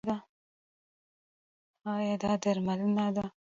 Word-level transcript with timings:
ایا 1.93 2.15
دا 2.21 2.31
درملنه 2.43 3.07
ده؟ 3.15 3.25